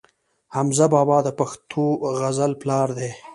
[0.55, 1.83] حمزه بابا د پښتو
[2.19, 3.09] غزل پلار دی.